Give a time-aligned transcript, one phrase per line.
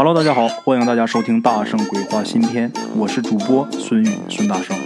[0.00, 4.78] Hello，大家好，欢迎大家收听《大圣鬼话》新篇，我是主播孙宇，孙大圣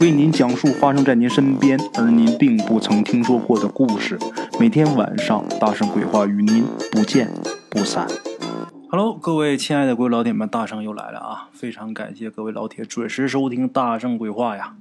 [0.00, 4.18] 为您讲述发生在您身边而您并不曾听说过的故事。
[4.58, 7.30] 每天晚上，《大圣鬼话》与您不见
[7.68, 8.08] 不散。
[8.88, 11.50] Hello，各位亲爱的各位老铁们，大圣又来了啊！
[11.52, 14.76] 非常感谢各位老铁准时收听《大圣鬼话》呀。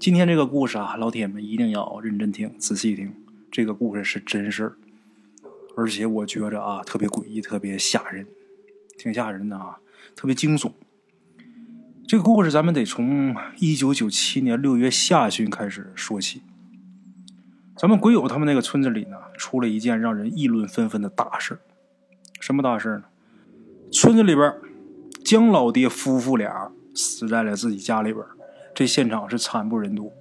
[0.00, 3.14] 今天这个故事啊，老铁们一定要认真听，仔细听。
[3.52, 4.72] 这个故事是真事儿，
[5.76, 8.26] 而且我觉着啊，特别诡异，特别吓人。
[8.98, 9.78] 挺吓人的啊，
[10.14, 10.72] 特别惊悚。
[12.06, 16.42] 这个故事咱们得从一九九七年六月下旬开始说起。
[17.76, 21.58] 咱们鬼友他们那个村子里呢，出了一件让人议论纷纷的大事。
[22.38, 23.04] 什么大事呢？
[23.90, 24.54] 村子里边，
[25.24, 28.24] 姜老爹夫妇俩死在了自己家里边，
[28.74, 30.12] 这现场是惨不忍睹。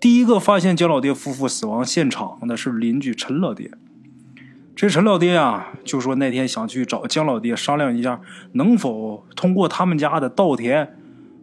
[0.00, 3.70] 第一个发现姜老爹夫妇死亡现场的是邻居陈老爹。
[4.80, 8.18] 这陈老爹啊，就说那天想去找姜老爹商量一下，
[8.52, 10.96] 能否通过他们家的稻田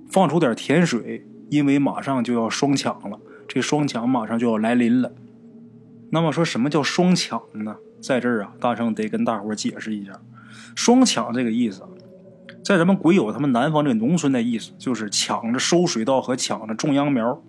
[0.09, 5.11] 放出点甜水，因为马上就要双抢了，这双抢马上就要来临了。
[6.09, 7.75] 那么说什么叫双抢呢？
[8.01, 10.13] 在这儿啊，大圣得跟大伙解释一下，
[10.75, 11.83] 双抢这个意思，
[12.63, 17.39] 在咱们鬼友他们南方这农村的意思，就是抢着收水稻和抢着种秧苗。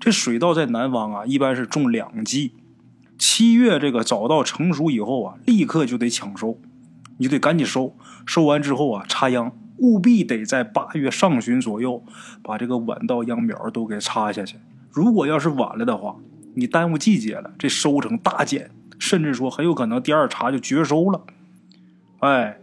[0.00, 2.54] 这水稻在南方啊，一般是种两季。
[3.38, 6.58] 七月这个早稻成熟以后啊，立刻就得抢收，
[7.18, 7.94] 你就得赶紧收。
[8.26, 12.02] 收完之后啊，插秧，务必得在八月上旬左右
[12.42, 14.56] 把这个晚稻秧苗都给插下去。
[14.90, 16.16] 如果要是晚了的话，
[16.56, 21.22] 你耽误季节了，这收成大减，甚至说很有可能第二茬就绝收了。
[22.18, 22.58] 哎，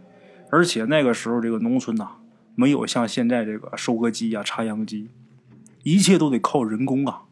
[0.50, 2.06] 而且那个时候这个农村呐，
[2.54, 5.08] 没有像现在这个收割机呀、插秧机，
[5.84, 7.22] 一切都得靠人工啊。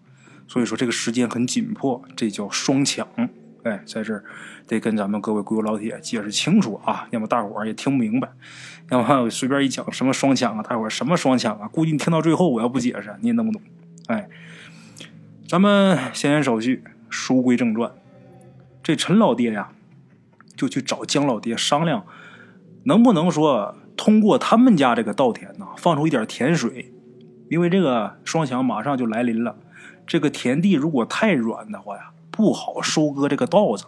[0.46, 3.06] 所以说这个时间很紧迫，这叫双抢。
[3.64, 4.22] 哎，在这儿
[4.66, 8.28] 得跟咱们各位鬼友老铁解释清楚啊，要么大伙儿也听不明白，
[8.90, 11.66] 要么随便一讲什么双抢啊，大伙儿什么双抢啊？
[11.68, 13.62] 估计你听到最后我要不解释，你也弄不懂。
[14.08, 14.28] 哎，
[15.48, 17.90] 咱们闲言少叙，书归正传。
[18.82, 19.70] 这陈老爹呀，
[20.54, 22.04] 就去找姜老爹商量，
[22.82, 26.92] 能不能说通过他们家这个稻田呐，放出一点甜水，
[27.48, 29.56] 因为这个双抢马上就来临了。
[30.06, 33.84] 这个田地如果太软的话呀，不好收割这个稻子。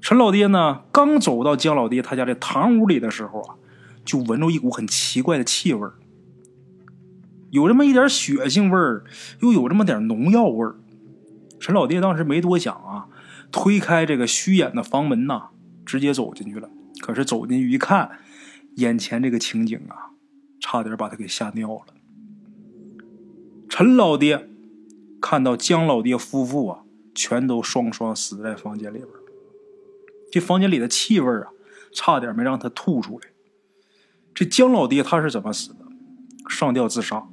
[0.00, 3.56] 陈老爹呢，刚走到姜老爹他家这堂屋里的时候啊，
[4.04, 5.88] 就闻着一股很奇怪的气味
[7.50, 9.02] 有这么一点血腥味，
[9.40, 10.72] 又有这么点农药味。
[11.58, 13.08] 陈老爹当时没多想啊，
[13.50, 15.48] 推开这个虚掩的房门呐，
[15.84, 16.68] 直接走进去了。
[17.00, 18.18] 可是走进去一看，
[18.76, 20.12] 眼前这个情景啊，
[20.60, 21.94] 差点把他给吓尿了。
[23.68, 24.48] 陈老爹。
[25.28, 29.08] 看到姜老爹夫妇啊，全都双双死在房间里边
[30.30, 31.48] 这房间里的气味啊，
[31.92, 33.30] 差点没让他吐出来。
[34.32, 35.78] 这姜老爹他是怎么死的？
[36.48, 37.26] 上吊自杀，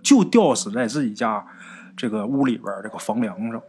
[0.00, 1.44] 就吊死在自己家
[1.96, 3.60] 这个屋里边这个房梁上。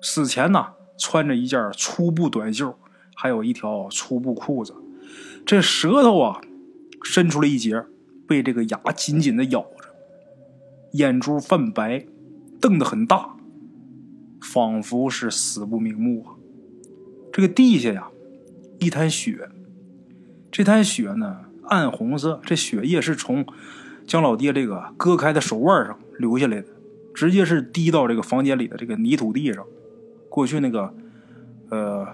[0.00, 2.74] 死前呢，穿着一件粗布短袖，
[3.14, 4.74] 还有一条粗布裤子。
[5.44, 6.40] 这舌头啊，
[7.04, 7.84] 伸出了一截，
[8.26, 9.94] 被这个牙紧紧的咬着，
[10.92, 12.06] 眼珠泛白。
[12.60, 13.36] 瞪得很大，
[14.40, 16.34] 仿佛是死不瞑目啊！
[17.32, 18.08] 这个地下呀，
[18.78, 19.48] 一滩血，
[20.50, 23.46] 这滩血呢暗红色，这血液是从
[24.06, 26.66] 姜老爹这个割开的手腕上流下来的，
[27.14, 29.64] 直接是滴到这个房间里的这个泥土地上。
[30.28, 30.92] 过去那个
[31.70, 32.06] 呃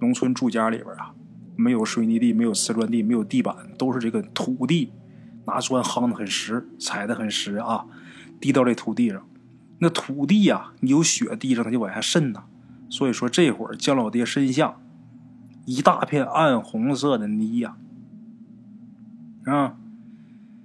[0.00, 1.14] 农村住家里边啊，
[1.56, 4.92] 没有水泥地，没有瓷砖地，没有地板，都是这个土地，
[5.46, 7.86] 拿砖夯的很实，踩的很实啊，
[8.40, 9.26] 滴到这土地上。
[9.84, 12.44] 那土地呀，你有血地上，它就往下渗呐。
[12.88, 14.76] 所以说，这会儿姜老爹身下
[15.64, 17.74] 一大片暗红色的泥呀。
[19.44, 19.74] 啊，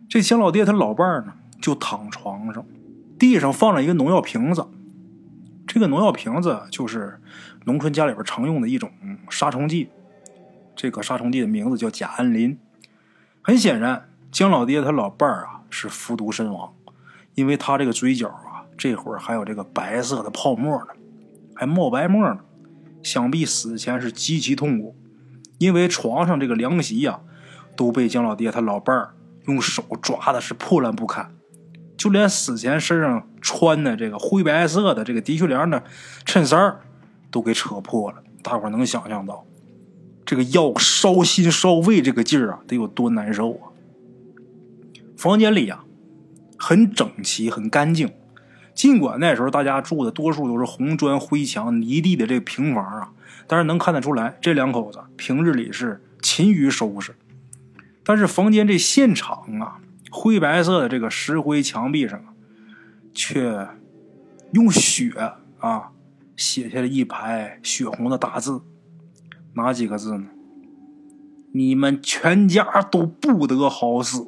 [0.08, 2.64] 这姜老爹他老伴儿呢，就躺床上，
[3.18, 4.68] 地上放了一个农药瓶子。
[5.66, 7.20] 这个农药瓶子就是
[7.66, 8.92] 农村家里边常用的一种
[9.32, 9.90] 杀虫剂。
[10.76, 12.60] 这个杀虫剂的名字叫甲氨磷。
[13.42, 16.72] 很显然，姜老爹他老伴儿啊是服毒身亡，
[17.34, 18.32] 因为他这个嘴角。
[18.78, 20.88] 这会儿还有这个白色的泡沫呢，
[21.56, 22.40] 还冒白沫呢，
[23.02, 24.96] 想必死前是极其痛苦，
[25.58, 27.20] 因为床上这个凉席呀，
[27.76, 29.16] 都被姜老爹他老伴儿
[29.46, 31.32] 用手抓的是破烂不堪，
[31.98, 35.84] 就连死前身上穿的这个灰白色的这个的确良的
[36.26, 36.80] 衬衫
[37.32, 38.24] 都给扯破了。
[38.44, 39.46] 大伙能想象到，
[40.26, 43.74] 这个药烧心烧胃这个劲儿啊，得有多难受啊！
[45.18, 45.84] 房间里呀，
[46.58, 48.12] 很整齐，很干净。
[48.78, 53.12] 尽管那时候大家住的多数都是红砖灰墙泥地的这平房啊，
[53.48, 57.16] 但是能看得出来，这两口子平日里是勤于收拾。
[58.04, 59.82] 但是房间这现场啊，
[60.12, 62.24] 灰白色的这个石灰墙壁上，
[63.16, 63.68] 却
[64.52, 65.12] 用血
[65.58, 65.92] 啊
[66.36, 68.62] 写下了一排血红的大字，
[69.56, 70.28] 哪几个字呢？
[71.52, 74.28] 你们全家都不得好死。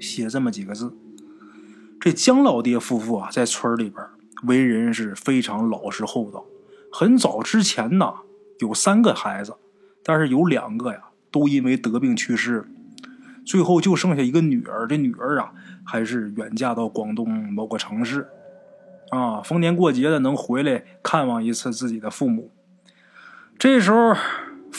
[0.00, 0.96] 写这么几个字。
[2.04, 4.04] 这姜老爹夫妇啊，在村里边
[4.42, 6.44] 为人是非常老实厚道。
[6.92, 8.12] 很早之前呢，
[8.58, 9.54] 有三个孩子，
[10.02, 12.68] 但是有两个呀，都因为得病去世，
[13.46, 14.86] 最后就剩下一个女儿。
[14.86, 18.28] 这女儿啊，还是远嫁到广东某个城市，
[19.08, 22.52] 啊，逢年过节的能回来看望一次自己的父母。
[23.58, 24.14] 这时候。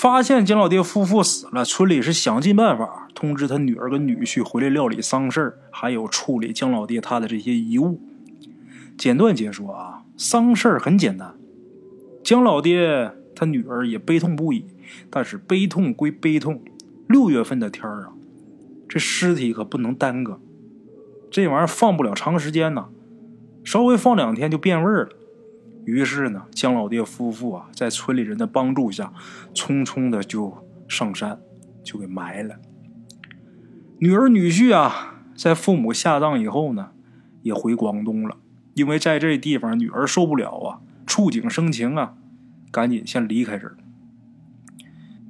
[0.05, 7.99] 发现姜老爹夫妇死了，村里是想尽办法通知他女儿跟女婿回来料理丧事还有处理姜老爹他的这些遗物。
[8.95, 11.33] 简短解说啊，丧事很简单，
[12.23, 14.65] 姜老爹他女儿也悲痛不已，
[15.09, 16.61] 但是悲痛归悲痛，
[17.07, 18.13] 六月份的天啊，
[18.87, 20.39] 这尸体可不能耽搁，
[21.31, 22.89] 这玩意儿放不了长时间呐，
[23.63, 25.09] 稍微放两天就变味儿了。
[25.85, 29.13] 于是呢，姜老爹夫妇啊，在村里人的帮助下，
[29.53, 31.39] 匆匆的就上山，
[31.83, 32.55] 就给埋了。
[33.99, 36.89] 女儿女婿啊，在父母下葬以后呢，
[37.43, 38.37] 也回广东了，
[38.73, 42.15] 因为在这地方女儿受不了啊，触景生情啊，
[42.71, 43.77] 赶紧先离开这儿。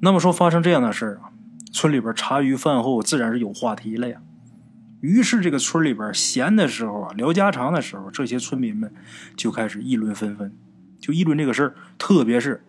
[0.01, 1.31] 那么说发生这样的事儿啊，
[1.71, 4.21] 村里边茶余饭后自然是有话题了呀。
[5.05, 8.91] 于是，这个村里边闲的时候啊，聊家常的时候，这些村民们
[9.37, 10.51] 就开始议论纷纷，
[10.99, 11.75] 就议论这个事儿。
[11.99, 12.63] 特别是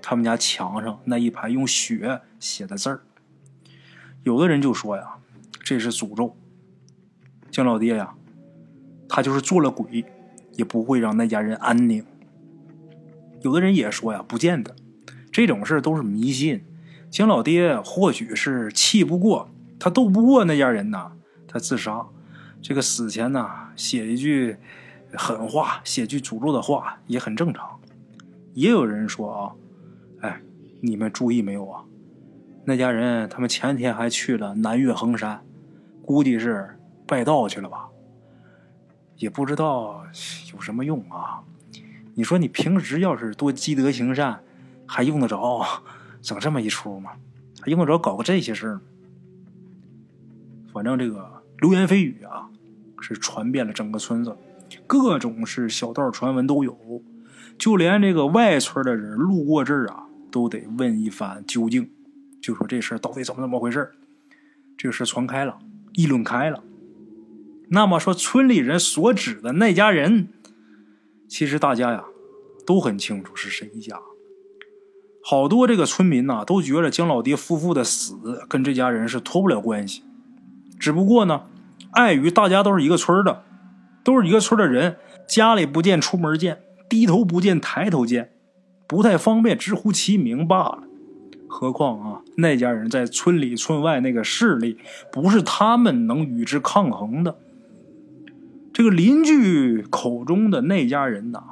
[0.00, 3.00] 他们家墙上那一排用血写的字儿，
[4.22, 5.16] 有的人就说呀，
[5.64, 6.36] 这是诅咒。
[7.50, 8.14] 姜老爹呀，
[9.08, 10.04] 他就是做了鬼，
[10.52, 12.04] 也不会让那家人安宁。
[13.42, 14.76] 有的人也说呀，不见得，
[15.32, 16.62] 这种事都是迷信。
[17.10, 19.50] 姜老爹或许是气不过，
[19.80, 21.10] 他斗不过那家人呐。
[21.52, 22.06] 他自杀，
[22.62, 24.56] 这个死前呢，写一句
[25.14, 27.80] 狠话，写句诅咒的话也很正常。
[28.54, 29.52] 也有人说啊，
[30.20, 30.40] 哎，
[30.80, 31.82] 你们注意没有啊？
[32.64, 35.42] 那家人他们前天还去了南岳衡山，
[36.04, 37.88] 估计是拜道去了吧？
[39.16, 40.04] 也不知道
[40.54, 41.42] 有什么用啊？
[42.14, 44.40] 你说你平时要是多积德行善，
[44.86, 45.66] 还用得着
[46.22, 47.10] 整这么一出吗？
[47.60, 48.80] 还用得着搞个这些事儿？
[50.72, 51.39] 反正这个。
[51.60, 52.48] 流言蜚语啊，
[53.00, 54.36] 是传遍了整个村子，
[54.86, 57.02] 各种是小道传闻都有，
[57.58, 61.90] 就连这个外村的人路过这儿啊，都得问一番究竟，
[62.40, 63.90] 就说这事到底怎么怎么回事
[64.76, 65.58] 这个事传开了，
[65.92, 66.62] 议论开了。
[67.68, 70.28] 那么说，村里人所指的那家人，
[71.28, 72.04] 其实大家呀
[72.66, 74.00] 都很清楚是谁家。
[75.22, 78.16] 好多这个村民呐，都觉得姜老爹夫妇的死
[78.48, 80.02] 跟这家人是脱不了关系。
[80.80, 81.42] 只不过呢，
[81.92, 83.44] 碍于大家都是一个村的，
[84.02, 84.96] 都是一个村的人，
[85.28, 88.32] 家里不见出门见，低头不见抬头见，
[88.88, 90.84] 不太方便直呼其名罢了。
[91.46, 94.78] 何况啊，那家人在村里村外那个势力，
[95.12, 97.36] 不是他们能与之抗衡的。
[98.72, 101.42] 这个邻居口中的那家人呐，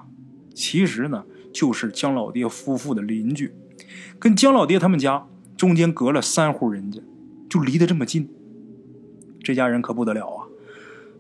[0.55, 3.53] 其实呢，就是姜老爹夫妇的邻居，
[4.19, 5.27] 跟姜老爹他们家
[5.57, 7.03] 中间隔了三户人家，
[7.51, 8.31] 就离得这么近。
[9.49, 10.45] 这家人可不得了啊！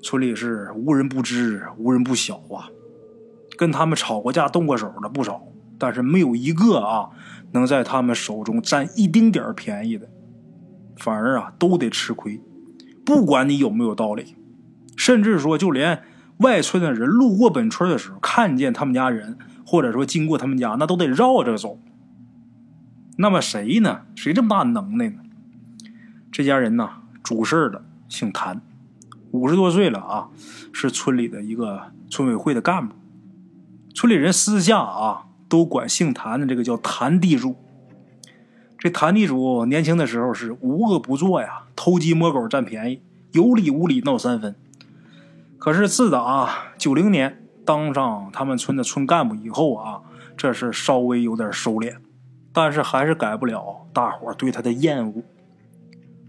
[0.02, 2.68] 村里是无人不知，无人不晓啊。
[3.56, 5.44] 跟他们吵过架、动过手的不少，
[5.78, 7.08] 但是没有一个啊
[7.52, 10.10] 能在他们手中占一丁点便宜的，
[10.98, 12.38] 反而啊都得吃亏。
[13.02, 14.36] 不管你有没有道理，
[14.94, 16.02] 甚至说就连
[16.40, 21.80] 外村的人路过本村的时候，看见他们家人，或者说经过他们家，那都得绕着走。
[23.16, 24.02] 那么谁呢？
[24.14, 25.22] 谁这么大能耐呢？
[26.30, 26.90] 这家人呢，
[27.22, 27.86] 主事的。
[28.08, 28.60] 姓谭，
[29.30, 30.28] 五十多岁了啊，
[30.72, 32.94] 是村里的一个村委会的干部。
[33.94, 37.56] 村里人私下啊，都管姓谭的这个叫谭地主。
[38.78, 44.54] 这谭地主年轻的时候是无恶不作呀，偷鸡摸狗占便宜，有理无理闹三分。
[45.58, 46.48] 可是自打
[46.78, 50.00] 九零年当上他们村的村干部以后啊，
[50.36, 51.96] 这是稍微有点收敛，
[52.52, 55.24] 但是还是改不了大伙对他的厌恶。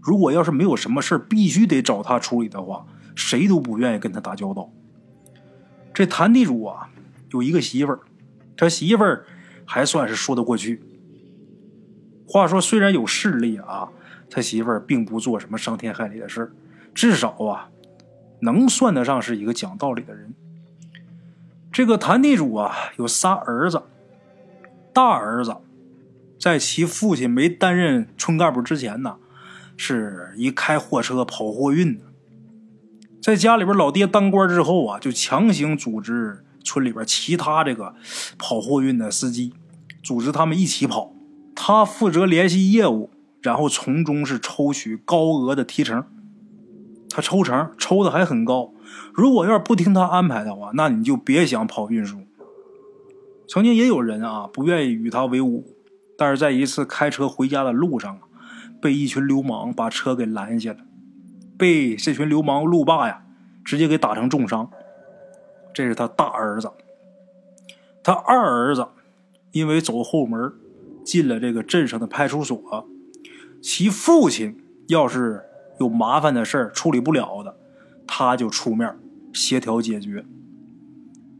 [0.00, 4.70] 如果要是没有什么事必须得找他处理的话，谁都不愿意跟他打交道。
[5.92, 6.88] 这谭地主啊，
[7.30, 8.00] 有一个媳妇儿，
[8.56, 9.26] 他媳妇儿
[9.66, 10.82] 还算是说得过去。
[12.26, 13.88] 话说，虽然有势力啊，
[14.30, 16.52] 他媳妇儿并不做什么伤天害理的事，
[16.94, 17.68] 至少啊，
[18.40, 20.32] 能算得上是一个讲道理的人。
[21.70, 23.82] 这个谭地主啊，有仨儿子，
[24.92, 25.56] 大儿子
[26.38, 29.18] 在其父亲没担任村干部之前呢。
[29.82, 32.04] 是一开货车跑货运的。
[33.22, 37.94] 在家里边，老爹当官之后啊，就强行组织村里边其他这个
[38.36, 39.54] 跑货运的司机，
[40.02, 41.14] 组织他们一起跑。
[41.54, 43.08] 他负责联系业务，
[43.40, 46.04] 然后从中是抽取高额的提成。
[47.08, 48.74] 他抽成抽的还很高。
[49.14, 52.18] 如果要是不听他安排的话，那你就别想跑运输。
[53.48, 55.64] 曾经也有人啊不愿意与他为伍，
[56.18, 58.20] 但是在一次开车回家的路上，
[58.80, 60.78] 被一群流氓把车给拦下了。
[61.58, 63.24] 被这群流氓路霸呀，
[63.64, 64.70] 直接给打成重伤。
[65.72, 66.70] 这是他大儿子，
[68.02, 68.88] 他二儿子
[69.52, 70.52] 因为走后门
[71.04, 72.88] 进了这个镇上的派出所。
[73.62, 74.58] 其父亲
[74.88, 75.44] 要是
[75.78, 77.56] 有麻烦的事儿处理不了的，
[78.06, 78.98] 他就出面
[79.32, 80.24] 协调解决。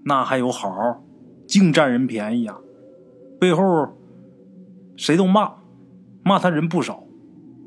[0.04, 1.02] 那还有好，
[1.46, 2.58] 净占人便宜啊！
[3.40, 3.96] 背后
[4.96, 5.54] 谁都骂，
[6.22, 7.04] 骂他人不少。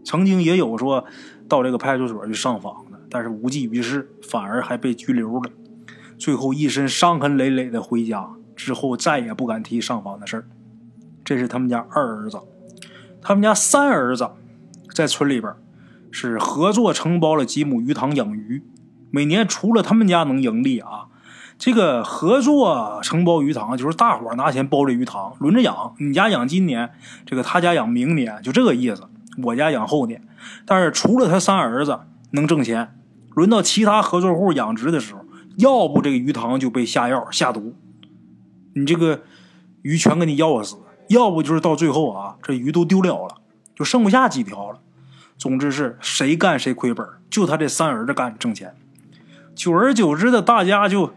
[0.03, 1.05] 曾经也有说。
[1.49, 5.51] 到这个派出所去上访的，但是无济于事，反而还被拘留了。
[6.17, 10.45] 最后一身伤痕累累的回家，之后再也不敢提上访的事儿。
[11.23, 12.39] 这是他们家二儿子，
[13.21, 14.31] 他们家三儿子
[14.95, 15.53] 在村里边
[16.11, 18.63] 是合作承包了几亩鱼塘养鱼，
[19.11, 21.07] 每年除了他们家能盈利啊，
[21.59, 25.93] 这个合作承包鱼塘就是大伙拿钱包这鱼塘，轮着养。
[25.99, 26.91] 你家养今年，
[27.25, 29.03] 这个他家养明年，就这个意思。
[29.41, 30.21] 我家养后年，
[30.65, 31.99] 但是除了他三儿子
[32.31, 32.99] 能挣钱，
[33.33, 35.25] 轮到其他合作户养殖的时候，
[35.57, 37.75] 要不这个鱼塘就被下药下毒，
[38.73, 39.21] 你这个
[39.81, 40.77] 鱼全给你药死；
[41.09, 43.37] 要不就是到最后啊，这鱼都丢了了，
[43.75, 44.79] 就剩不下几条了。
[45.37, 48.75] 总之是谁干谁亏本，就他这三儿子干挣钱。
[49.55, 51.13] 久而久之的，大家就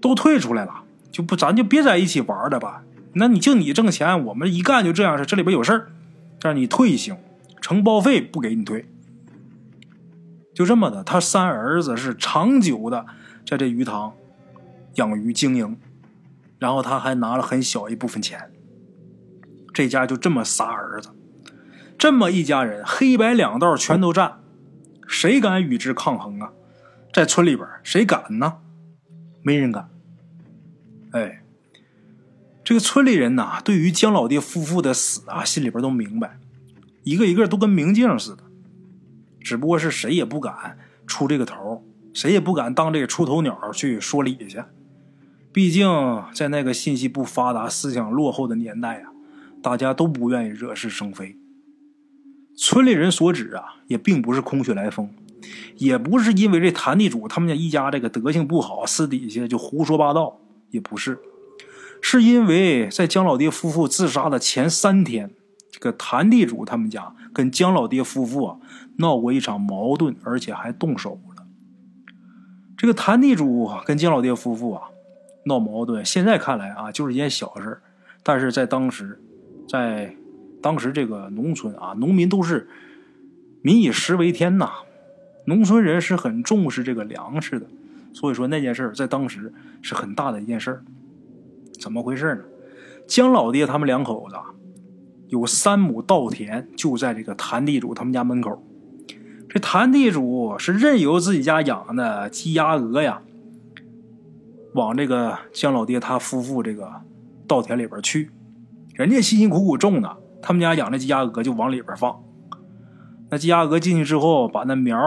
[0.00, 2.82] 都退出来了，就不咱就别在一起玩了吧。
[3.14, 5.88] 那你就你挣钱，我们一干就这样式，这里边有事儿，
[6.40, 7.16] 让你退行。
[7.68, 8.86] 承包费不给你退，
[10.54, 11.04] 就这么的。
[11.04, 13.04] 他三儿子是长久的
[13.44, 14.14] 在这鱼塘
[14.94, 15.76] 养鱼经营，
[16.58, 18.50] 然后他还拿了很小一部分钱。
[19.74, 21.10] 这家就这么仨儿子，
[21.98, 24.40] 这么一家人，黑白两道全都占，
[25.06, 26.52] 谁敢与之抗衡啊？
[27.12, 28.60] 在村里边，谁敢呢？
[29.42, 29.90] 没人敢。
[31.10, 31.42] 哎，
[32.64, 36.38] 这个村里人呐，对于姜老爹夫妇的死啊，心里边都明白。
[37.08, 38.42] 一个一个都跟明镜似的，
[39.40, 44.62] 只不过是谁也不敢出这个头，谁也不敢当这个出头鸟去说理去。
[45.50, 45.88] 毕竟
[46.34, 49.12] 在那个信息不发达、思想落后的年代啊，
[49.62, 51.38] 大家都不愿意惹是生非。
[52.54, 55.08] 村里人所指啊，也并不是空穴来风，
[55.76, 60.38] 也不是因为这谭地主他们家一家这个德行不好，私底下就胡说八道，
[60.70, 61.18] 也不是，
[62.02, 65.30] 是因为在姜老爹夫妇自杀的前三天。
[65.78, 68.58] 这个谭地主他们家跟姜老爹夫妇啊
[68.96, 71.46] 闹过一场矛盾，而且还动手了。
[72.76, 74.88] 这个谭地主跟姜老爹夫妇啊
[75.44, 77.80] 闹矛盾，现在看来啊就是一件小事
[78.24, 79.20] 但是在当时，
[79.68, 80.16] 在
[80.60, 82.68] 当时这个农村啊，农民都是
[83.62, 84.70] 民以食为天呐，
[85.44, 87.66] 农村人是很重视这个粮食的，
[88.12, 90.82] 所以说那件事在当时是很大的一件事
[91.80, 92.42] 怎么回事呢？
[93.06, 94.34] 姜老爹他们两口子。
[95.28, 98.62] 有三亩稻田，就在这个谭地主他们家门口。
[99.48, 103.22] 这谭地主是任由自己家养的鸡鸭鹅呀，
[104.74, 106.90] 往这个姜老爹他夫妇这个
[107.46, 108.30] 稻田里边去。
[108.94, 112.22] 人家辛辛苦苦种的，他们家养的鸡鸭鹅就往里边放。
[113.30, 114.98] 那鸡鸭鹅进去之后，把那苗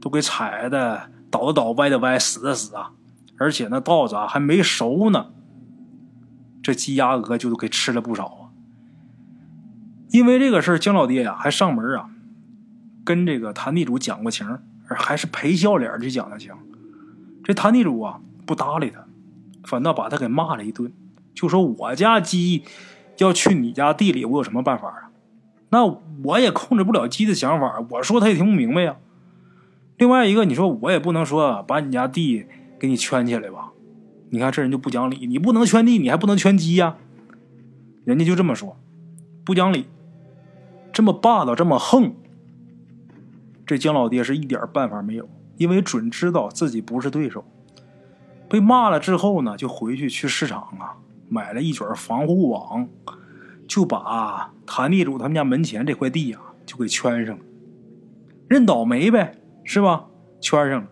[0.00, 2.92] 都给踩的倒的倒，歪的歪，死的死啊！
[3.38, 5.26] 而且那稻子啊还没熟呢，
[6.62, 8.39] 这鸡鸭鹅就都给吃了不少。
[10.10, 12.10] 因为这个事儿，姜老爹呀还上门啊，
[13.04, 16.52] 跟这个谭地主讲过情，还是赔笑脸去讲的情。
[17.44, 19.04] 这谭地主啊不搭理他，
[19.64, 20.92] 反倒把他给骂了一顿，
[21.34, 22.64] 就说我家鸡
[23.18, 25.10] 要去你家地里，我有什么办法啊？
[25.70, 25.84] 那
[26.24, 28.96] 我也控制不了鸡的想法，我说他也听不明白呀。
[29.96, 32.46] 另外一个，你说我也不能说把你家地
[32.80, 33.70] 给你圈起来吧？
[34.30, 36.96] 你看这人就不讲理，你不能圈地，你还不能圈鸡呀？
[38.04, 38.76] 人家就这么说，
[39.44, 39.86] 不讲理。
[41.00, 42.12] 这么霸道，这么横，
[43.64, 45.26] 这姜老爹是一点办法没有，
[45.56, 47.42] 因为准知道自己不是对手。
[48.50, 50.98] 被骂了之后呢，就回去去市场啊，
[51.30, 52.86] 买了一卷防护网，
[53.66, 57.42] 就把谭地主他们家门前这块地啊，就给圈上了，
[58.46, 60.04] 认倒霉呗，是吧？
[60.38, 60.88] 圈上了，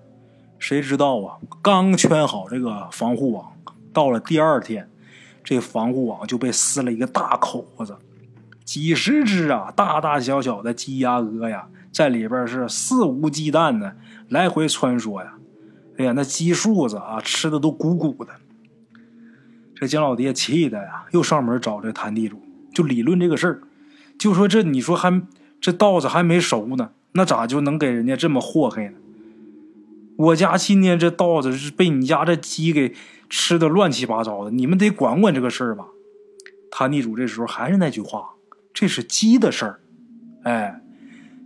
[0.59, 1.37] 谁知道啊？
[1.61, 3.53] 刚圈好这个防护网，
[3.93, 4.89] 到了第二天，
[5.45, 7.95] 这防护网就被撕了一个大口子。
[8.69, 13.97] 几十只啊，大大小小的鸡鸭鹅呀，在里边是肆无忌惮的
[14.29, 15.39] 来回穿梭呀。
[15.97, 18.35] 哎呀，那鸡树子啊，吃的都鼓鼓的。
[19.75, 22.43] 这姜老爹气的呀，又上门找这谭地主，
[22.75, 23.63] 就理论这个事儿，
[24.19, 25.23] 就说这你说还
[25.59, 28.99] 这稻子还没熟呢，那咋就能给人家这么祸害呢？
[30.19, 32.95] 我家今年这稻子是被你家这鸡给
[33.31, 35.87] 吃的乱七八糟的，你们得管管这个事儿吧。
[36.71, 38.35] 谭地主这时候还是那句话，
[38.79, 39.81] 这是鸡的事儿。
[40.45, 40.81] 哎，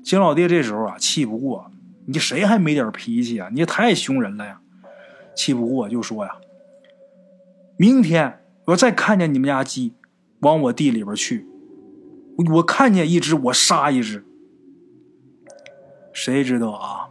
[0.04, 1.70] 金老爹这时候啊，气不过，
[2.04, 3.48] 你谁还没点脾气啊？
[3.50, 4.60] 你也太凶人了呀！
[5.34, 6.36] 气不过就说呀。
[7.78, 9.94] 明天我再看见你们家鸡
[10.40, 11.46] 往我地里边去，
[12.56, 14.22] 我看见一只我杀一只。
[16.12, 17.08] 谁知道啊？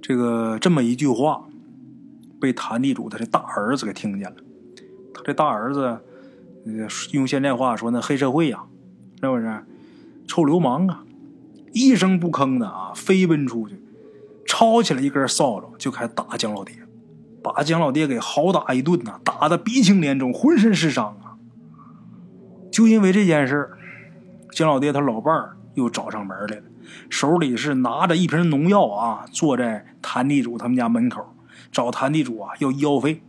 [0.00, 1.46] 这个这么一句话，
[2.40, 4.36] 被谭地主他的大儿子给听见了。
[5.12, 6.00] 他这大儿子，
[6.64, 8.64] 那用现在话说，那黑社会呀，
[9.20, 9.64] 是不是？
[10.26, 11.04] 臭流氓啊！
[11.72, 13.82] 一声不吭的啊，飞奔出去，
[14.46, 16.76] 抄起了一根扫帚，就开始打姜老爹。
[17.42, 21.34] 把姜老爹给好打一顿呐，打的鼻青脸肿，浑身是伤啊！
[22.70, 23.70] 就因为这件事
[24.52, 26.62] 姜老爹他老伴儿又找上门来了，
[27.10, 31.34] 手里是拿着一瓶农药啊，坐在谭地主他们家门口
[31.72, 33.20] 找谭地主啊要医药费。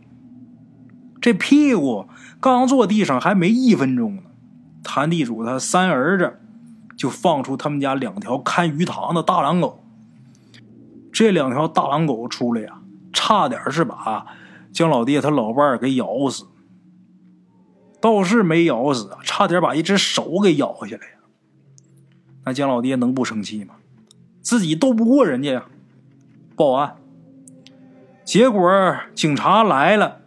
[1.24, 2.06] 这屁股
[2.38, 4.22] 刚坐地上还没一分钟呢，
[4.82, 6.38] 谭地主他三儿子
[6.98, 9.82] 就放出他们家两条看鱼塘的大狼狗。
[11.10, 12.78] 这两条大狼狗出来呀！
[13.10, 14.26] 差点是把
[14.70, 16.44] 姜老爹他老伴儿给咬死，
[18.02, 21.14] 倒是没咬死啊，差点把一只手给咬下来呀。
[22.44, 23.76] 那姜老爹能不生气吗？
[24.42, 25.64] 自己斗不过人家呀，
[26.54, 26.96] 报案。
[28.26, 30.20] 结果警察来了，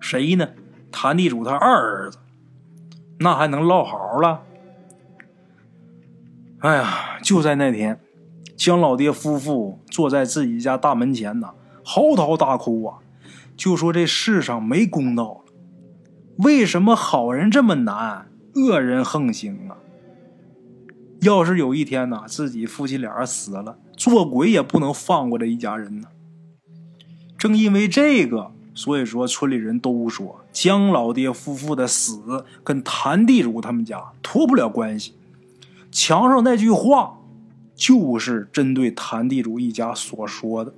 [0.00, 0.48] 谁呢？
[0.90, 2.18] 谭地主他二儿子，
[3.18, 4.42] 那还能落好了？
[6.60, 8.00] 哎呀，就在那天，
[8.56, 11.50] 姜老爹夫妇坐在自己家大门前呢。
[11.84, 12.98] 嚎啕大哭啊！
[13.56, 15.52] 就说这世上没公道了，
[16.44, 19.78] 为什么好人这么难，恶人横行啊？
[21.22, 26.08] 要是有一天呢，自己夫妻俩死了，做鬼也不能放过这一家人呢。
[27.38, 35.14] 正因为这个，所以说村里人都说姜老爹夫妇的死跟谭地主他们家脱不了关系。
[35.90, 37.18] 墙上那句话，
[37.74, 40.72] 就是针对谭地主一家所说的。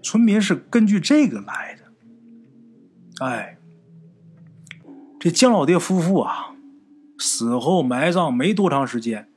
[0.00, 3.26] 村民是根据这个来的。
[3.26, 3.58] 哎，
[5.18, 6.54] 这姜老爹夫妇啊，
[7.18, 9.28] 死后埋葬没多长时间，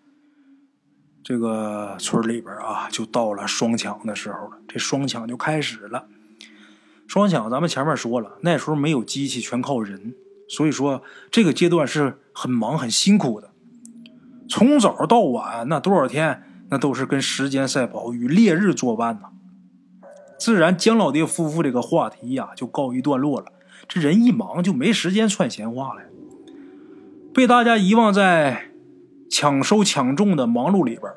[1.24, 4.60] 这个村里边啊，就到了双抢的时候了。
[4.68, 6.08] 这双抢就开始了。
[7.12, 10.16] 双抢，咱们前面说了，那时候没有机器，全靠人，
[10.48, 13.52] 所以说这个阶段是很忙、很辛苦的。
[14.48, 19.28] 从早到晚，那多少天，那都是跟时间赛跑，与烈日作伴呐。
[20.40, 23.48] 自然，姜老爹夫妇这个话题呀就告一段落了。
[23.90, 26.04] 这人一忙就没时间串闲话了，
[27.34, 28.70] 被大家遗忘在
[29.30, 31.12] 抢收抢种的忙碌里边。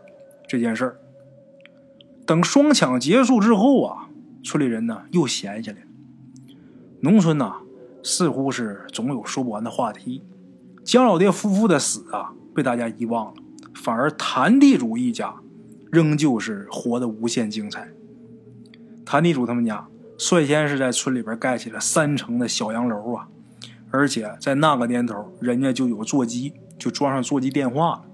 [0.48, 0.96] 这件事儿，
[2.26, 4.08] 等双抢结束之后啊，
[4.42, 5.78] 村里人呢又闲下来。
[7.04, 7.56] 农村呐，
[8.02, 10.22] 似乎是总有说不完的话题。
[10.82, 13.34] 姜老爹夫妇的死啊，被大家遗忘了，
[13.74, 15.34] 反而谭地主一家
[15.92, 17.90] 仍旧是活得无限精彩。
[19.04, 19.86] 谭地主他们家
[20.16, 23.28] 率先是在村里边盖起了三层的小洋楼啊，
[23.90, 28.04] 而且在那个年头，人家就有座机，就装上座机电话了，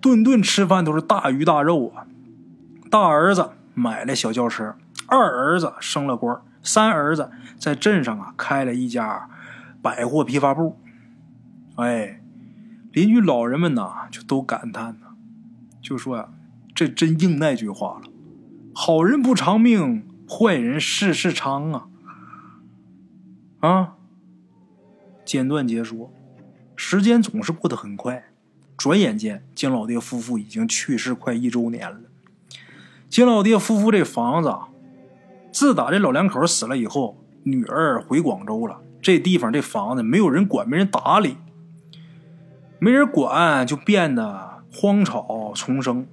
[0.00, 2.06] 顿顿吃饭都是大鱼大肉啊。
[2.90, 4.74] 大儿子买了小轿车，
[5.06, 9.30] 二儿子升了官，三儿子在镇上啊开了一家
[9.80, 10.78] 百货批发部。
[11.76, 12.20] 哎，
[12.92, 15.14] 邻居老人们呐就都感叹呐，
[15.80, 16.28] 就说呀，
[16.74, 18.10] 这真应那句话了。
[18.74, 21.86] 好人不长命，坏人事事长啊！
[23.60, 23.94] 啊，
[25.24, 26.12] 简短结束。
[26.74, 28.24] 时间总是过得很快，
[28.76, 32.00] 转眼间金老爹夫妇已经去世快一周年了。
[33.08, 34.54] 金老爹夫妇这房子，
[35.56, 41.38] 自打这老两口死了以后，女儿回广州了，这地方这房子没有人管，没人打理，
[42.78, 46.06] 没人管，就变得荒草丛生。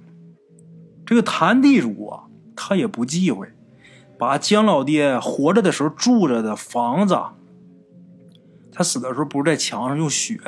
[1.04, 2.24] 这个谭地主啊。
[2.56, 3.48] 他也不忌讳，
[4.16, 7.18] 把姜老爹活着的时候住着的房子，
[8.72, 10.38] 他死的时候不是在墙上用血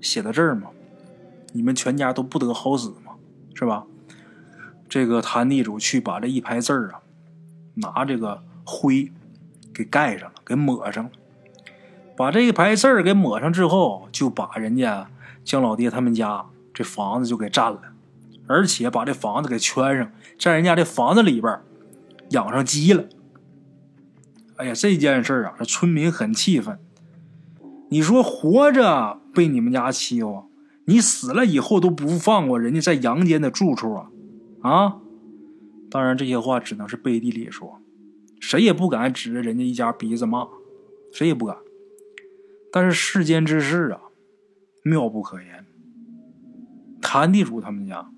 [0.00, 0.68] 写的字儿吗？
[1.52, 3.16] 你们全家都不得好死吗？
[3.52, 3.84] 是吧？
[4.88, 7.02] 这个谭地主去把这一排字儿啊，
[7.74, 9.10] 拿这个灰
[9.72, 11.10] 给盖上了，给抹上了。
[12.16, 15.08] 把这一排字儿给抹上之后，就把人家
[15.44, 17.80] 姜老爹他们家这房子就给占了。
[18.46, 21.60] 而且把这房子给圈上，在人家这房子里边
[22.30, 23.04] 养上鸡了。
[24.56, 26.78] 哎呀，这件事啊，这村民很气愤。
[27.88, 30.44] 你说活着被你们家欺负，
[30.84, 34.10] 你死了以后都不放过人家在阳间的住处啊？
[34.62, 34.96] 啊！
[35.94, 37.80] 当然，这些话只能是背地里说，
[38.40, 40.48] 谁也不敢指着人家一家鼻子骂，
[41.12, 41.56] 谁也不敢。
[42.72, 44.00] 但是世间之事啊，
[44.82, 45.64] 妙不可言。
[47.00, 48.10] 谭地主他们家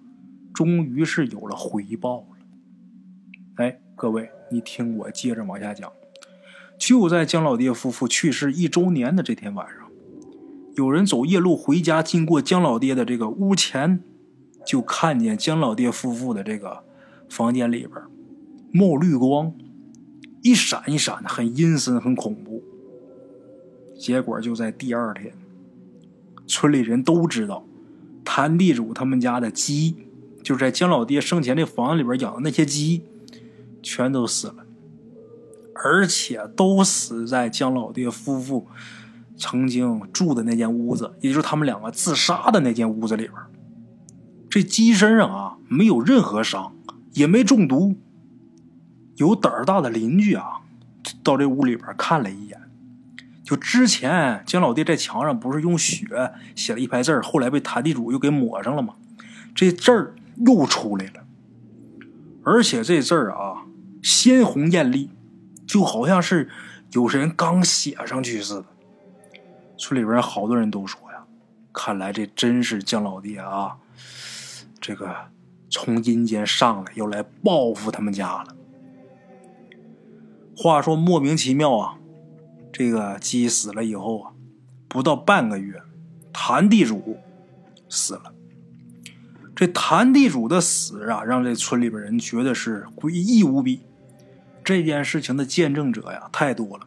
[0.55, 2.27] 终于是有了回报了。
[3.57, 5.93] 哎，各位，你听我接着往下讲。
[6.79, 9.91] 就在姜老爹夫妇去世一周年的这天晚上，
[10.77, 14.03] 有人走夜路回家，经过姜老爹的这个屋前，
[14.67, 16.83] 就看见姜老爹夫妇的这个
[17.29, 17.93] 房间里边
[18.73, 19.53] 冒绿光，
[20.43, 22.63] 一闪一闪的，很阴森，很恐怖。
[23.99, 25.33] 结果就在第二天，
[26.47, 27.65] 村里人都知道，
[28.25, 29.97] 谭地主他们家的鸡，
[30.43, 33.03] 就是在姜老爹生前这房子里边养的那些鸡，
[33.83, 34.67] 全都死了。
[35.75, 38.67] 而且都死在姜老爹夫妇
[39.37, 43.35] 曾经住的那间屋子，也就是他们两个自杀的那间屋子里边。
[44.51, 46.76] 这鸡身上啊没有任何伤，
[47.17, 47.97] 也没中毒。
[49.17, 50.61] 有胆儿大的邻居啊，
[51.23, 52.61] 到这屋里边看了一眼，
[53.43, 56.07] 就之前姜老爹在墙上不是用血
[56.55, 58.95] 写了一排字儿，后来被谭地主又给抹上了吗？
[59.55, 60.15] 这字儿
[60.47, 61.25] 又出来了，
[62.45, 63.67] 而且这字儿啊
[64.03, 65.11] 鲜红艳丽。
[65.67, 66.49] 就好像是
[66.93, 68.67] 有人刚写上去似的。
[69.77, 71.25] 村里边好多人都说呀，
[71.73, 73.77] 看来这真是姜老爹啊，
[74.81, 75.13] 这个
[75.69, 78.57] 从阴间上来要来报复他们家了。
[80.57, 81.99] 话说莫名其妙啊，
[82.73, 84.33] 这个鸡死了以后啊，
[84.89, 85.83] 不到半个月，
[86.33, 87.19] 谭地主
[87.89, 88.33] 死了。
[89.55, 93.81] 这谭地主的死啊，让这村里边人觉得是诡异无比。
[94.65, 96.87] 这件事情的见证者呀太多了，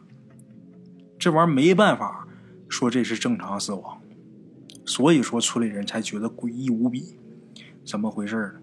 [1.18, 2.26] 这玩意儿没办法
[2.68, 4.00] 说这是正常死亡，
[4.84, 7.16] 所以说村里人才觉得诡异无比。
[7.84, 8.60] 怎么回事呢？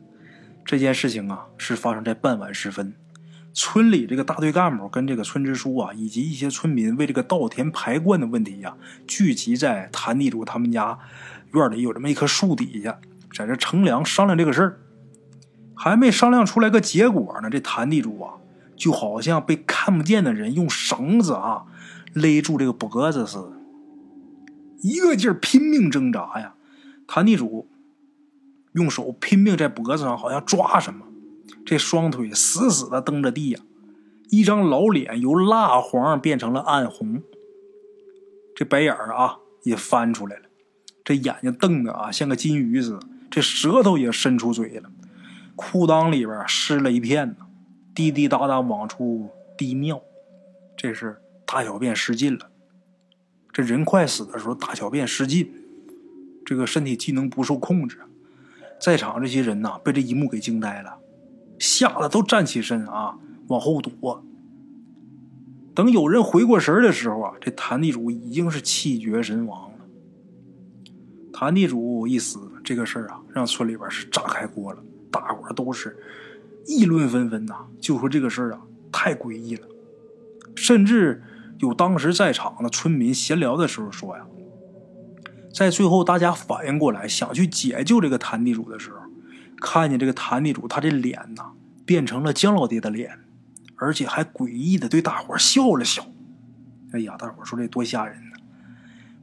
[0.67, 2.93] 这件事情啊是发生在傍晚时分，
[3.53, 8.75] 村里这个大队干部跟这个村支书啊以及一些村民为这个稻田排灌的问题呀，
[9.07, 10.99] 聚集在谭地主他们家
[11.53, 12.99] 院里有这么一棵树底下，
[13.33, 14.79] 在这乘凉商量这个事儿，
[15.73, 18.33] 还没商量出来个结果呢，这谭地主啊。
[18.75, 21.63] 就好像被看不见的人用绳子啊
[22.13, 23.53] 勒住这个脖子似的，
[24.83, 26.53] 一个劲儿拼命挣扎呀。
[27.07, 27.67] 谭地主
[28.77, 31.03] 用手拼命在脖子上好像抓什么，
[31.65, 33.59] 这双腿死死的蹬着地呀，
[34.29, 37.23] 一张老脸由蜡黄变成了暗红，
[38.55, 40.43] 这白眼儿啊也翻出来了，
[41.03, 42.99] 这眼睛瞪的啊像个金鱼似的，
[43.31, 44.91] 这舌头也伸出嘴了，
[45.55, 47.47] 裤裆里边湿了一片呢。
[47.95, 49.99] 滴滴答答往出滴尿，
[50.77, 52.51] 这是大小便失禁了。
[53.51, 55.51] 这人快死的时候，大小便失禁，
[56.45, 57.97] 这个身体机能不受控制。
[58.79, 60.97] 在场这些人呐，被这一幕给惊呆了，
[61.59, 64.23] 吓得都站起身啊，往后躲。
[65.73, 69.77] 等有人回过神的时候啊，这谭地主已经是气绝身亡了。
[71.31, 75.97] 谭地主一死，这个事儿啊，让村里边是炸开锅了，大伙都是。
[76.65, 78.61] 议论纷纷呐，就说这个事儿啊
[78.91, 79.67] 太诡异了，
[80.53, 81.23] 甚至
[81.59, 84.25] 有当时在场的村民闲聊的时候说呀，
[85.57, 88.97] 在最后大家反应过来想去解救这个谭地主的时候，
[89.59, 93.17] 看见这个谭地主他这脸呐变成了姜老爹的脸，
[93.75, 96.05] 而且还诡异的对大伙笑了笑。
[96.91, 98.37] 哎呀，大伙说这多吓人呢！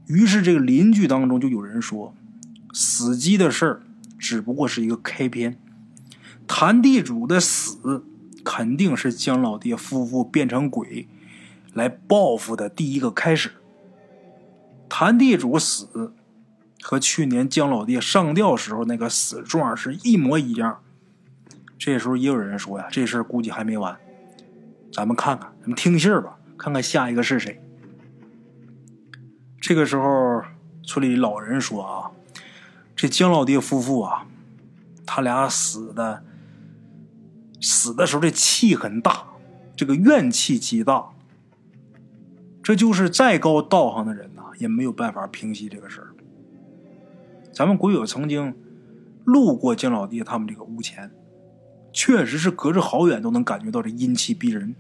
[0.07, 2.13] 于是这个邻居当中就有人说，
[2.73, 3.83] 死鸡的事儿
[4.19, 5.57] 只不过是一个开篇。
[6.49, 8.05] 谭地主的死，
[8.45, 11.07] 肯定是姜老爹夫妇变成鬼
[11.73, 13.53] 来报复的第一个开始。
[14.89, 16.13] 谭地主死
[16.87, 20.83] 和去年姜老爹上吊时候那个死状是一模一样。
[21.79, 23.99] 这时候也有人说呀，这事儿估计还没完，
[24.93, 27.59] 咱们看看，咱们听信儿吧，看看下一个是谁。
[29.61, 30.43] 这个时候，
[30.83, 32.11] 村里老人说啊，
[32.95, 34.27] 这姜老爹夫妇啊，
[35.07, 36.23] 他俩死的。
[37.63, 39.25] 死的时候这气很大，
[39.75, 41.07] 这个怨气极大。
[42.63, 46.14] 这就是再高道行的人呐，也没有办法平息这个事儿。
[47.55, 48.53] 咱们鬼友曾经
[49.25, 51.13] 路过姜老爹他们这个屋前，
[51.93, 54.75] 确实是隔着好远都能感觉到这阴气逼人。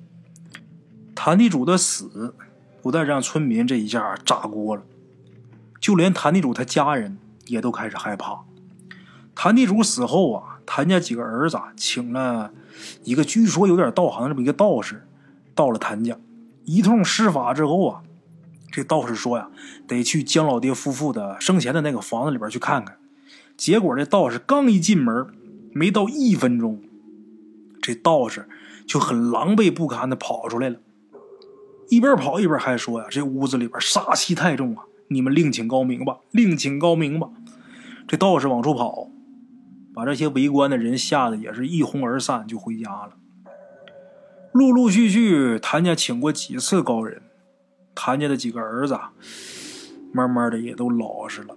[1.14, 2.34] 谭地主的死，
[2.82, 4.82] 不但让村民这一下炸锅了，
[5.80, 8.40] 就连谭地主他家人也都开始害怕。
[9.36, 12.52] 谭地主死后啊，谭家几个儿子请了
[13.04, 15.06] 一个据说有点道行这么一个道士，
[15.54, 16.18] 到了谭家，
[16.64, 18.02] 一通施法之后啊，
[18.74, 19.48] 这道士说呀，
[19.86, 22.96] 得去姜老爹夫妇的生前的那个房子里边去看看。
[23.56, 25.28] 结果这道士刚一进门，
[25.72, 26.82] 没到一分钟，
[27.80, 28.48] 这道士
[28.84, 30.78] 就很狼狈不堪的跑出来了，
[31.88, 37.28] 一边跑一边还说呀：“这屋子里边杀气太重啊，你们另请高明吧，另请高明吧。”
[38.08, 39.08] 这道士往出跑，
[39.94, 43.12] 把这些围观的人吓得也是一哄而散，就回家了。
[44.50, 47.22] 陆陆续续，谭家请过几次高人，
[47.94, 48.98] 谭家的几个儿子
[50.12, 51.56] 慢慢的也都老实了。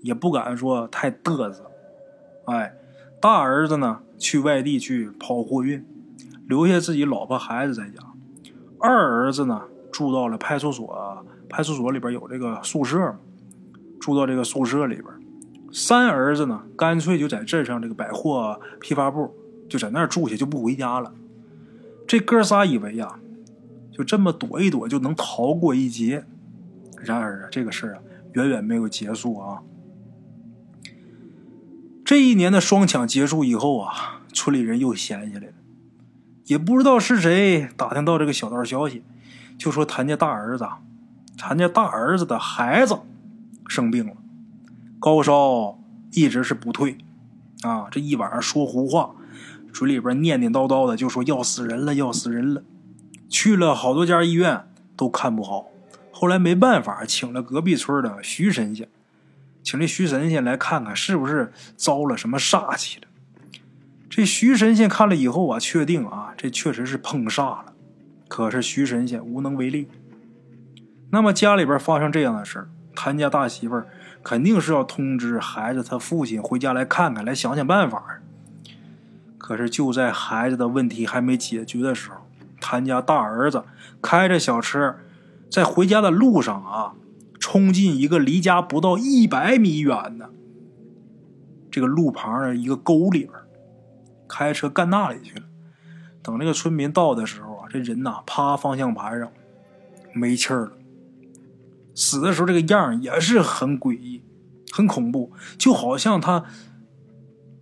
[0.00, 1.70] 也不敢说太嘚瑟，
[2.44, 2.74] 哎，
[3.22, 5.82] 大儿子呢去外地去跑货运，
[6.46, 7.98] 留下自己老婆孩子在家；
[8.78, 13.16] 二儿子呢住到了派出所，派出所里边有这个宿舍，
[13.98, 15.06] 住到这个宿舍里边；
[15.72, 19.34] 三儿子呢干脆就在镇上这个百货批发部
[19.70, 21.14] 就在那儿住下，就不回家了。
[22.06, 23.18] 这哥仨以为呀，
[23.96, 26.24] 就这么躲一躲就能逃过一劫，
[27.00, 28.02] 然而啊，这个事儿啊
[28.32, 29.62] 远远没有结束啊。
[32.04, 35.52] 这一年的双抢结束以后啊，村里人又闲下来了，
[36.46, 39.04] 也不知道是谁打听到这个小道消息，
[39.56, 40.68] 就说谭家大儿子，
[41.38, 42.98] 谭家大儿子的孩子
[43.68, 44.12] 生病了，
[44.98, 45.78] 高烧
[46.12, 46.98] 一直是不退，
[47.62, 49.14] 啊，这一晚上说胡话，
[49.72, 52.62] 嘴里边念念叨叨的，就说要死人了，要死人了，
[53.34, 54.64] 去了好多家医院
[54.96, 55.66] 都看不好，
[56.12, 58.88] 后来没办法，请了隔壁村的徐神仙。
[59.60, 63.08] 请这徐神仙来看看，是不是遭了什么煞气了？
[64.08, 67.72] 这徐神仙看了以后啊，确定啊，这确实是碰煞了。
[68.28, 69.88] 可是徐神仙无能为力。
[71.10, 73.88] 那么家里边发生这样的事儿，谭家大媳妇儿
[74.22, 78.20] 肯定是要通知孩子他父亲回家来看看，来想想办法。
[79.36, 82.23] 可是就在孩子的问题还没解决的时候，
[82.64, 83.64] 谭家大儿子
[84.00, 84.96] 开着小车
[85.50, 86.94] 在回家的路上啊。
[87.40, 90.30] 冲进一个离家不到一百米远的
[91.70, 93.32] 这个路旁的一个沟里边，
[94.26, 95.42] 开车干那里去了。
[96.22, 99.30] 等这个村民到的时候啊，这人呐趴方向盘上
[100.14, 100.72] 没气儿了。
[101.94, 104.24] 死的时候这个样也是很诡异、
[104.72, 106.44] 很恐怖，就好像他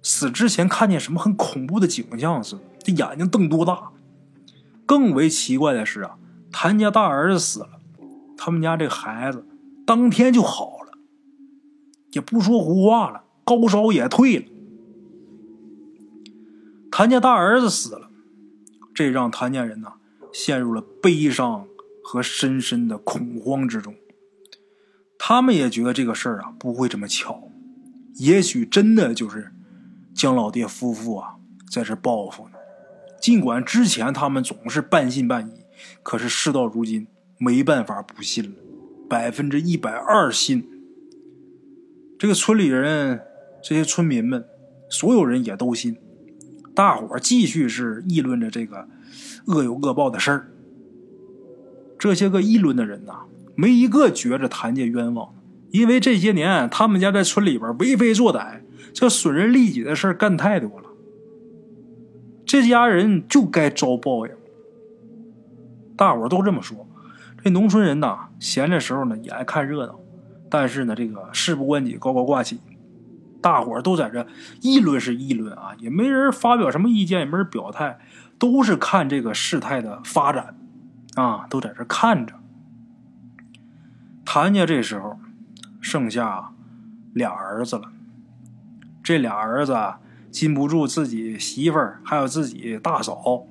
[0.00, 3.90] 死之前看见什么很恐怖的景象似的，这眼睛瞪多大。
[4.92, 6.18] 更为奇怪的是啊，
[6.52, 7.80] 谭家大儿子死了，
[8.36, 9.46] 他们家这孩子。
[9.86, 10.98] 当天就好了，
[12.10, 14.44] 也不说胡话了，高烧也退了。
[16.90, 18.10] 谭家大儿子死了，
[18.92, 19.94] 这让谭家人呐
[20.30, 21.66] 陷入了悲伤
[22.04, 23.94] 和深深的恐慌之中。
[25.18, 27.48] 他们也觉得这个事儿啊不会这么巧，
[28.16, 29.54] 也许真的就是
[30.14, 31.36] 姜老爹夫妇啊
[31.70, 32.51] 在这报复呢。
[33.22, 35.52] 尽管之前他们总是半信半疑，
[36.02, 37.06] 可是事到如今
[37.38, 38.50] 没办法不信了。
[39.08, 40.68] 百分之一百二信，
[42.18, 43.20] 这个村里人、
[43.62, 44.44] 这些村民们，
[44.90, 45.96] 所有人也都信。
[46.74, 48.88] 大伙儿继续是议论着这个
[49.46, 50.48] 恶有恶报的事儿。
[51.96, 53.20] 这些个议论的人呐，
[53.54, 55.32] 没一个觉着谭家冤枉，
[55.70, 60.81] 因为这些年他们家在村里边为非作歹，这损人利己的事儿干太多了。
[62.52, 64.32] 这家人就该遭报应。
[65.96, 66.86] 大伙都这么说。
[67.42, 69.98] 这农村人呐，闲的时候呢也爱看热闹，
[70.50, 72.60] 但是呢，这个事不关己高高挂起，
[73.40, 74.26] 大伙都在这
[74.60, 77.98] 议论是议论啊，也没人发表什么意见，也没人表态，
[78.38, 80.54] 都是看这个事态的发展
[81.14, 82.34] 啊，都在这看着。
[84.26, 85.18] 谭家这时候
[85.80, 86.52] 剩下
[87.14, 87.90] 俩儿子了，
[89.02, 89.72] 这俩儿子
[90.32, 93.44] 禁不住自己媳妇儿，还有自己大嫂，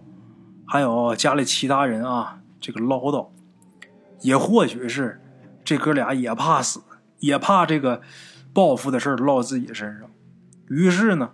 [0.65, 3.27] 还有家里其他人啊，这个唠叨。
[4.21, 5.21] 也或许是
[5.63, 6.81] 这哥俩也怕死，
[7.19, 8.01] 也怕这个
[8.51, 10.09] 报复的事落自己身上。
[10.69, 11.31] 于是呢，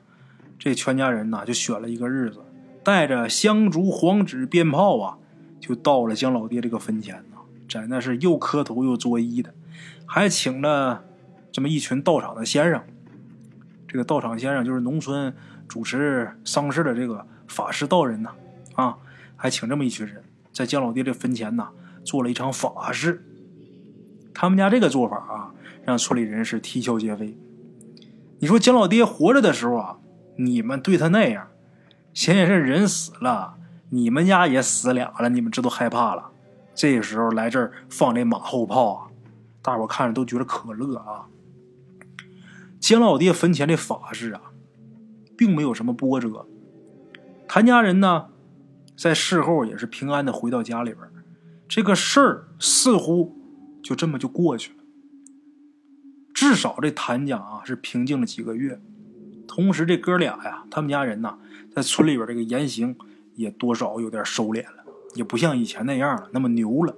[0.60, 2.40] 这全家人呐就选了一个日子，
[2.84, 5.18] 带着香烛、黄纸、鞭炮啊，
[5.62, 7.38] 就到了姜老爹这个坟前呢，
[7.70, 9.54] 在那是又磕头又作揖的，
[10.06, 11.04] 还请了
[11.54, 12.84] 这么一群道场的先生。
[13.98, 15.34] 这个道场先生就是农村
[15.68, 18.30] 主持丧事的这个法师道人呐，
[18.76, 18.96] 啊，
[19.36, 21.70] 还请这么一群人在姜老爹这坟前呐。
[22.06, 23.26] 做了一场法事，
[24.36, 25.52] 他们家这个做法啊，
[25.84, 27.36] 让村里人是啼笑皆非。
[28.38, 29.98] 你说姜老爹活着的时候啊，
[30.36, 31.48] 你们对他那样，
[32.14, 33.56] 现在这人死了，
[33.90, 36.30] 你们家也死俩了，你们这都害怕了。
[36.76, 39.08] 这时候来这儿放这马后炮啊，
[39.64, 41.26] 大伙看着都觉得可乐啊。
[42.80, 44.42] 姜老爹坟前的法事啊，
[45.38, 46.48] 并没有什么波折。
[47.48, 48.30] 谭家人呢，
[48.96, 51.02] 在事后也是平安的回到家里边，
[51.68, 53.36] 这个事儿似乎
[53.82, 54.78] 就这么就过去了。
[56.34, 58.80] 至少这谭家啊是平静了几个月。
[59.48, 61.40] 同时，这哥俩呀，他们家人呐，
[61.74, 62.96] 在村里边这个言行
[63.36, 64.86] 也多少有点收敛了，
[65.16, 66.96] 也不像以前那样了，那么牛了。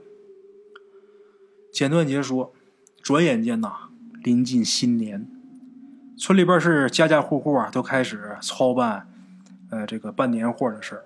[1.71, 2.53] 简短结说，
[3.01, 3.89] 转眼间呐，
[4.23, 5.29] 临近新年，
[6.19, 9.08] 村里边是家家户户啊都开始操办，
[9.69, 11.03] 呃，这个办年货的事儿。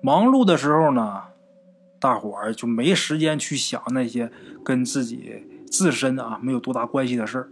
[0.00, 1.22] 忙碌的时候呢，
[1.98, 4.30] 大伙儿就没时间去想那些
[4.64, 7.48] 跟自己自身啊没有多大关系的事儿。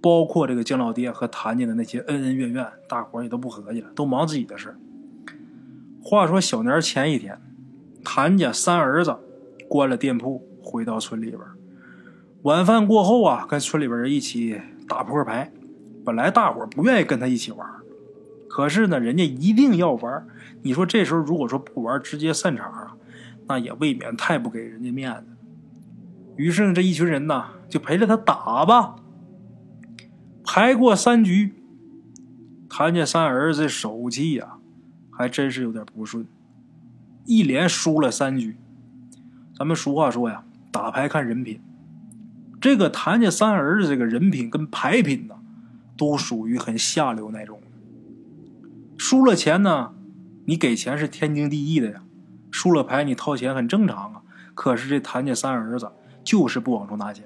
[0.00, 4.74] 包括这个姜老爹和谭家的那些恩恩怨怨，大伙儿也都不合计了，都忙自己的事
[6.02, 7.38] 话说小年前一天，
[8.02, 9.14] 谭家三儿子
[9.68, 11.40] 关了店铺，回到村里边。
[12.44, 15.52] 晚饭过后啊，跟村里边人一起打扑克牌。
[16.08, 17.68] 本来大伙儿不愿意跟他一起玩，
[18.48, 20.26] 可是呢，人家一定要玩。
[20.62, 22.96] 你说这时候如果说不玩，直接散场啊，
[23.46, 25.26] 那也未免太不给人家面子。
[26.36, 28.96] 于是呢，这一群人呢，就陪着他打吧。
[30.42, 31.52] 排过三局，
[32.70, 34.56] 谭家三儿子手气呀，
[35.10, 36.26] 还真是有点不顺，
[37.26, 38.56] 一连输了三局。
[39.54, 40.42] 咱们俗话说呀，
[40.72, 41.60] 打牌看人品。
[42.58, 45.34] 这个谭家三儿子这个人品跟牌品呢，
[45.98, 47.60] 都属于很下流那种。
[48.96, 49.92] 输了钱呢，
[50.46, 52.02] 你给钱是天经地义的呀，
[52.50, 54.22] 输了牌你掏钱很正常啊。
[54.54, 55.92] 可是这谭家三儿子
[56.24, 57.24] 就是不往出拿钱。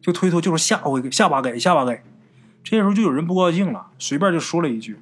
[0.00, 2.02] 就推脱，就是下回下把给下把给，
[2.64, 4.98] 这时候就有人不高兴了，随便就说了一句：“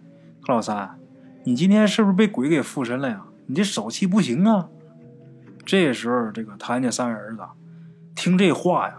[0.48, 0.98] 老三，
[1.44, 3.24] 你今天是不是被鬼给附身了呀？
[3.46, 4.68] 你这手气不行啊！”
[5.64, 7.42] 这时候，这个谭家三儿子
[8.16, 8.96] 听这话呀，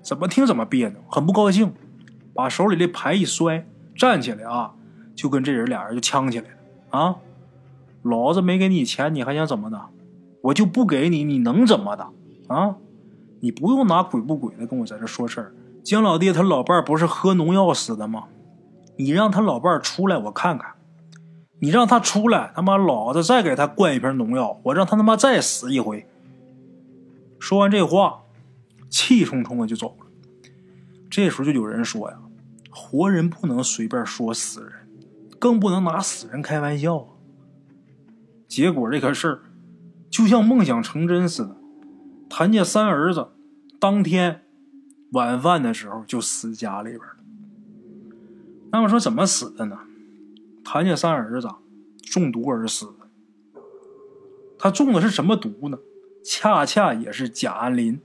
[0.00, 1.74] 怎么听怎么别扭，很不高兴，
[2.36, 4.74] 把手里的牌一摔，站起来啊，
[5.14, 7.16] 就跟这人俩人就呛起来了啊！
[8.02, 9.80] 老子没给你钱，你还想怎么的？
[10.42, 12.06] 我就不给你，你能怎么的
[12.48, 12.76] 啊？
[13.40, 15.54] 你不用拿鬼不鬼的跟我在这说事儿。
[15.82, 18.24] 姜老爹他老伴儿不是喝农药死的吗？
[18.96, 20.72] 你让他老伴儿出来，我看看。
[21.58, 26.06] 你让他出来，他妈老子再给他灌一瓶农药，我让他他妈再死一回。
[27.38, 28.24] 说完这话，
[28.90, 30.06] 气冲冲的就走了。
[31.08, 32.18] 这时候就有人说呀
[32.78, 34.72] ：“活人不能随便说死人，
[35.38, 37.08] 更不能拿死人开玩笑啊。”
[38.46, 39.42] 结果这个事儿
[40.10, 41.56] 就像梦想成真似的，
[42.28, 43.28] 谭家三儿子。
[43.80, 44.42] 当天
[45.12, 47.16] 晚饭的时候就死家里边了。
[48.72, 49.78] 那么说怎么死的呢？
[50.62, 51.48] 谭家三儿子
[52.02, 52.94] 中毒而死。
[54.58, 55.78] 他中的是什么毒呢？
[56.24, 58.00] 恰恰也是甲胺磷。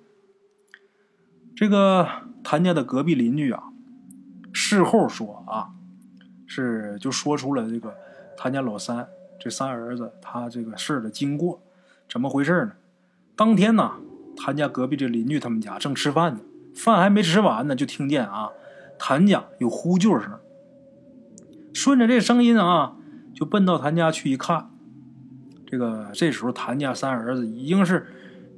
[1.55, 2.07] 这个
[2.43, 3.70] 谭家的隔壁邻居啊，
[4.63, 5.69] 事后说啊，
[6.45, 7.95] 是就说出了这个
[8.38, 9.08] 谭家老三
[9.39, 11.60] 这三儿子他这个事儿的经过，
[12.08, 12.74] 怎么回事呢？
[13.36, 13.93] 当天呢？
[14.38, 16.39] 谭家隔壁这邻居他们家正吃饭呢，
[16.76, 18.52] 饭还没吃完呢，就听见啊，
[19.00, 20.32] 谭家有呼救声。
[21.74, 22.95] 顺着这声音啊，
[23.34, 24.69] 就奔到谭家去一看，
[25.65, 28.06] 这个这时候谭家三儿子已经是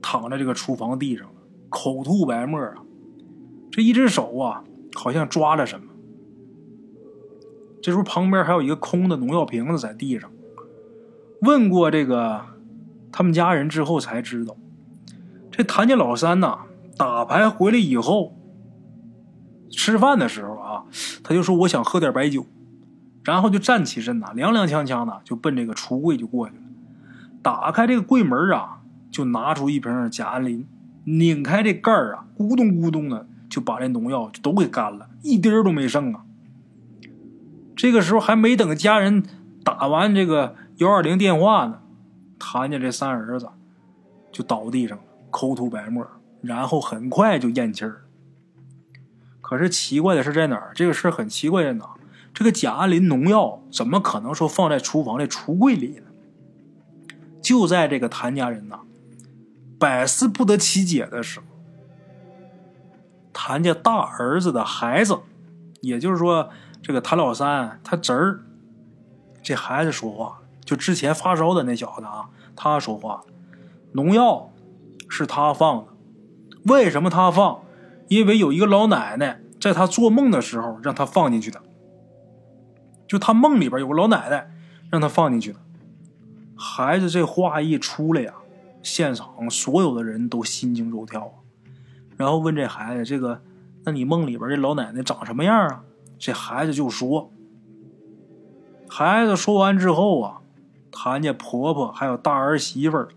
[0.01, 1.33] 躺在这个厨房地上了，
[1.69, 2.75] 口吐白沫啊，
[3.71, 4.63] 这一只手啊
[4.93, 5.92] 好像抓了什么。
[7.83, 10.31] 这时候旁边还有一个空的农药瓶子在地上。
[11.41, 12.39] 问过这个
[13.11, 14.55] 他们家人之后才知道。
[15.51, 16.59] 这谭家老三呐，
[16.97, 18.37] 打牌回来以后，
[19.69, 20.85] 吃饭的时候啊，
[21.23, 22.45] 他就说我想喝点白酒，
[23.23, 26.61] 然后就站起身呐，踉踉跄跄的就奔这个橱柜就过去了。
[27.41, 28.79] 打开这个柜门啊，
[29.11, 30.65] 就拿出一瓶甲胺磷，
[31.03, 36.23] 拧开这盖儿啊，咕咚咕咚的就把这农药就都给干了，一滴儿都没剩啊。
[37.75, 39.23] 这个时候还没等家人
[39.63, 41.81] 打完这个幺二零电话呢，
[42.37, 43.49] 谭家这三儿子
[44.31, 45.03] 就倒地上了。
[45.29, 46.05] 口吐白沫，
[46.41, 48.03] 然后很快就咽气儿。
[49.41, 50.71] 可是奇怪的是在哪儿？
[50.75, 51.89] 这个事很奇怪在哪？
[52.33, 56.11] 这个甲胺磷农药怎么可能说放在厨房的橱柜里呢？
[57.41, 58.79] 就在这个谭家人呐
[59.77, 61.45] 百思不得其解的时候，
[63.33, 65.17] 谭家大儿子的孩子，
[65.81, 66.49] 也就是说
[66.83, 68.43] 这个谭老三他侄儿，
[69.41, 73.23] 这孩子说话，就之前发烧的那小子啊，他说话，
[73.93, 74.51] 农药。
[75.15, 75.93] 是他放的，
[76.63, 77.61] 为什么他放？
[78.07, 81.61] 因为有一个老奶奶在他做梦的时候让他放进去的。
[83.07, 84.49] 就他梦里边有个老奶奶
[84.89, 85.59] 让他放进去的。
[86.57, 88.33] 孩子这话一出来呀，
[88.81, 91.31] 现场所有的人都心惊肉跳。
[92.17, 93.39] 然后问这孩子：“这个
[93.83, 95.83] 那你梦里边这老奶奶长什么样啊？
[96.17, 97.31] 这孩子就说。
[98.87, 100.41] 孩子说完之后啊，
[100.91, 103.09] 谭家婆婆还有大儿媳妇儿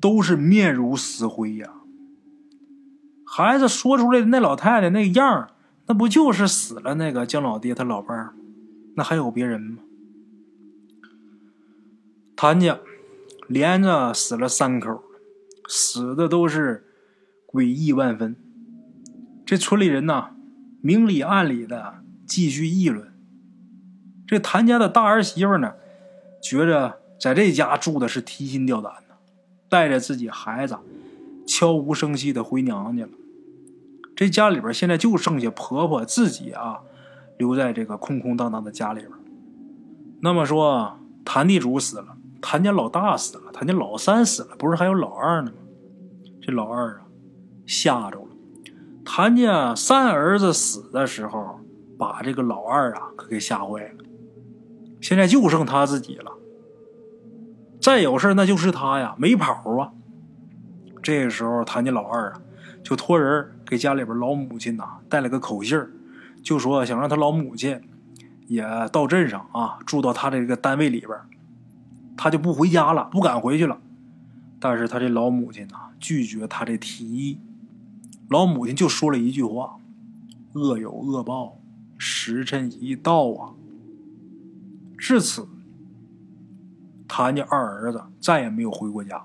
[0.00, 1.70] 都是面如死灰呀。
[3.26, 5.50] 孩子说出来的那老太太那样儿
[5.86, 8.34] 那不就是死了那个姜老爹他老伴儿？
[8.96, 9.82] 那还有别人吗？
[12.36, 12.78] 谭家
[13.48, 15.02] 连着死了三口，
[15.68, 16.86] 死的都是
[17.46, 18.36] 诡异万分。
[19.44, 20.30] 这村里人呐，
[20.80, 23.12] 明里暗里的继续议论。
[24.26, 25.74] 这谭家的大儿媳妇呢，
[26.42, 29.14] 觉着在这家住的是提心吊胆的，
[29.68, 30.76] 带着自己孩子
[31.46, 33.10] 悄无声息的回娘家了。
[34.16, 36.80] 这家里边现在就剩下婆婆自己啊，
[37.36, 39.10] 留在这个空空荡荡的家里边。
[40.20, 45.56] 那么说，谭地主死了，谭家老大死了，谭家老三死了，不是还有老二呢吗？
[46.40, 47.00] 这老二啊，
[47.66, 48.28] 吓着了。
[49.04, 51.60] 谭家三儿子死的时候，
[52.12, 54.04] 把这个老二啊可给吓坏了。
[55.00, 56.32] 现在就剩他自己了。
[57.80, 59.92] 再有事那就是他呀，没跑啊。
[61.02, 62.40] 这个时候，谭家老二啊，
[62.82, 65.78] 就托人给家里边老母亲呐带了个口信
[66.42, 67.80] 就说想让他老母亲
[68.46, 71.10] 也到镇上啊，住到他这个单位里边。
[72.16, 73.78] 他就不回家了，不敢回去了。
[74.60, 77.40] 但是他这老母亲呐，拒绝他这提议。
[78.30, 79.76] 老母亲就说了一句话
[80.54, 81.58] ：“恶有恶报，
[81.98, 83.54] 时辰一到啊。”
[84.96, 85.46] 至此，
[87.06, 89.22] 谭家二儿子再也没有回过家，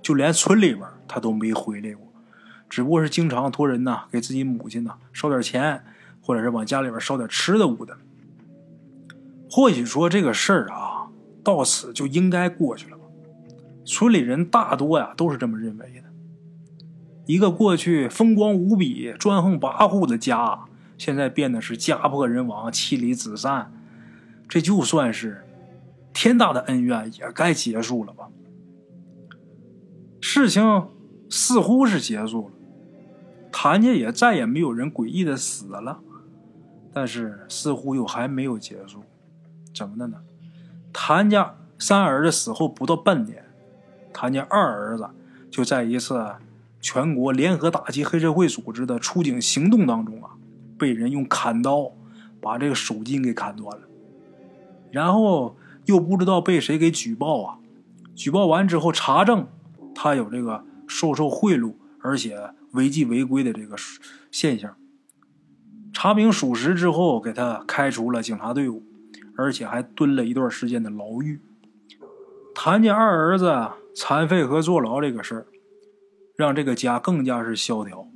[0.00, 2.06] 就连村里边他都没回来过，
[2.68, 5.84] 只不过是经常托人呐给自己母亲呐捎点钱，
[6.22, 7.96] 或者是往家里边捎点吃的物的。
[9.50, 11.08] 或许说这个事儿啊，
[11.44, 13.04] 到此就应该过去了吧？
[13.84, 16.08] 村里人大多呀都是这么认为的。
[17.26, 20.64] 一个过去风光无比、专横跋扈的家，
[21.02, 23.72] 现在变得是家破人亡、妻离子散。
[24.48, 25.44] 这就算是
[26.14, 28.28] 天大的恩怨，也该结束了吧？
[30.20, 30.86] 事情
[31.28, 32.54] 似乎是结束了，
[33.50, 35.98] 谭家也再也没有人诡异的死了，
[36.92, 39.02] 但是似乎又还没有结束。
[39.74, 40.18] 怎么的呢？
[40.92, 43.44] 谭家三儿子死后不到半年，
[44.12, 45.10] 谭家二儿子
[45.50, 46.36] 就在一次
[46.80, 50.36] 全国联合打击黑社会组织的出警行动当中啊，
[50.82, 51.92] 被人用砍刀
[52.40, 53.86] 把这个手筋给砍断了。
[54.90, 57.58] 然后又不知道被谁给举报啊！
[58.16, 59.46] 举报完之后查证，
[59.94, 63.76] 他有这个收受贿赂，而且违纪违规的这个
[64.32, 64.74] 现象。
[65.92, 68.82] 查明属实之后，给他开除了警察队伍，
[69.36, 71.40] 而且还蹲了一段时间的牢狱。
[72.52, 75.46] 谭家二儿子残废和坐牢这个事儿，
[76.34, 78.08] 让这个家更加是萧条。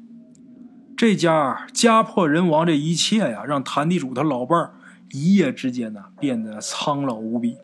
[0.97, 4.75] 这家家破人亡，这一切呀，让谭地主他老伴儿。
[5.13, 7.59] 一夜之间呢，变得苍老无比，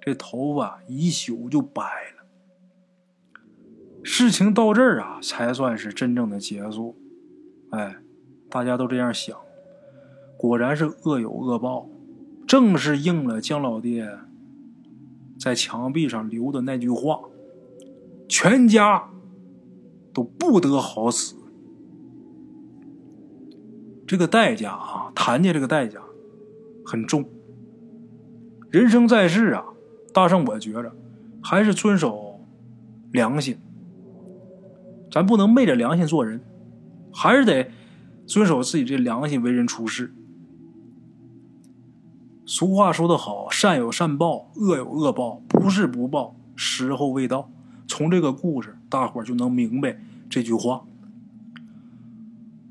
[0.00, 2.26] 这头发一宿就白了。
[4.02, 6.96] 事情到这儿啊，才算是真正的结束。
[7.70, 7.96] 哎，
[8.50, 9.38] 大家都这样想，
[10.36, 11.88] 果然是恶有恶报，
[12.46, 14.18] 正是应了姜老爹
[15.38, 17.20] 在墙壁上留的那句话：
[18.28, 19.08] 全家
[20.12, 21.35] 都不得好死。
[24.06, 26.00] 这个代价啊，谭家这个代价。
[26.84, 27.28] 很重。
[28.70, 29.64] 人生在世啊，
[30.12, 30.92] 大圣，我觉着
[31.42, 32.40] 还是遵守
[33.10, 33.58] 良心。
[35.10, 36.40] 咱不能昧着良心做人，
[37.12, 37.70] 还是得
[38.26, 40.12] 遵守自己这良心，为人处事。
[42.44, 47.50] 俗话说得好，善有善报，恶有恶报，不是不报，时候未到。
[47.88, 49.98] 从这个故事，大伙就能明白
[50.30, 50.84] 这句话。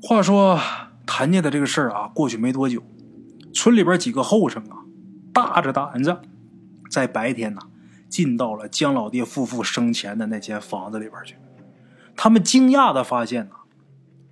[0.00, 0.58] 话说
[1.06, 2.82] 谭家的这个事儿啊，过去没多久。
[3.54, 4.84] 村里边几个后生啊，
[5.32, 6.18] 大着胆子，
[6.90, 7.60] 在白天呢，
[8.08, 11.36] 进到了姜老爹夫妇生前的那间房子里边去。
[12.14, 13.54] 他们惊讶的发现呢，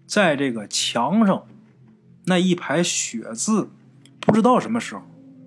[0.06, 1.46] 在这个墙上
[2.26, 3.70] 那一排血字，
[4.20, 5.02] 不知道什么时候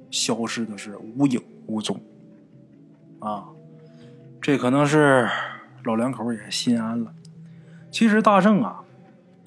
[0.10, 2.02] 消失的是无影无踪。
[3.20, 3.46] 啊，
[4.42, 5.30] 这可能是
[5.84, 7.14] 老两口也心安了。
[7.92, 8.82] 其实大圣啊，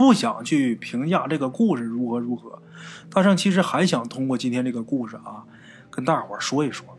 [0.00, 2.62] 不想去评价这个故事如何如何。
[3.10, 5.44] 大圣其实还想通过今天这个故事啊，
[5.90, 6.96] 跟大伙说一说，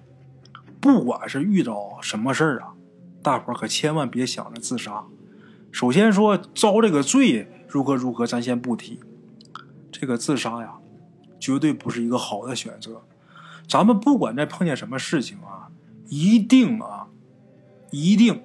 [0.80, 2.76] 不管是遇到什么事儿啊，
[3.24, 5.04] 大伙可千万别想着自杀。
[5.72, 9.00] 首先说遭这个罪如何如何，咱先不提。
[9.92, 10.76] 这个自杀呀，
[11.40, 13.02] 绝对不是一个好的选择。
[13.68, 15.72] 咱们不管在碰见什么事情啊，
[16.06, 17.08] 一定啊，
[17.90, 18.44] 一定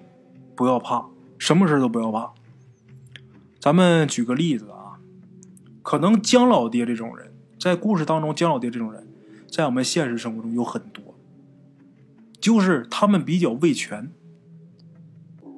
[0.54, 2.32] 不要怕，什么事都不要怕。
[3.60, 4.98] 咱们举个例子啊。
[5.82, 9.06] 可能姜老爹这种人，在故事当中，姜老爹这种人，
[9.48, 11.14] 在我们现实生活中有很多，
[12.40, 14.10] 就是他们比较畏权。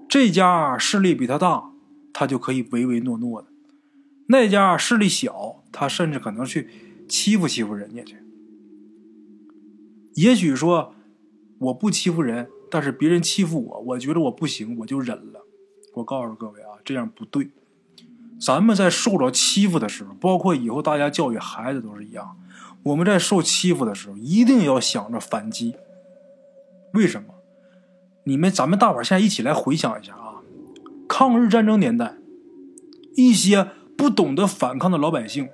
[0.07, 1.71] 这家势力比他大，
[2.13, 3.49] 他就可以唯唯诺诺的；
[4.27, 6.69] 那家势力小，他甚至可能去
[7.09, 8.19] 欺负欺负人家去。
[10.15, 10.95] 也许说
[11.59, 15.47] 我不欺负人，但是别人欺负我，我觉得我不行，我就忍了。
[15.95, 17.49] 我告诉各位啊，这样不对。
[18.41, 22.37] 咱们在受着欺负的时候，包括以后大家教育孩子都是一样。
[22.85, 25.75] 我们在受欺负的时候，一定要想着反击。
[26.93, 27.35] 为什么？
[28.25, 30.41] 你们咱们大伙现在一起来回想一下啊，
[31.09, 32.15] 抗日战争年代，
[33.17, 35.49] 一些不懂得反抗的老百姓，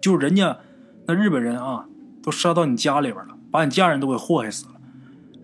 [0.00, 0.58] 就人家
[1.06, 1.86] 那日本人啊，
[2.22, 4.72] 都杀到你家里边了，把你家人都给祸害死了，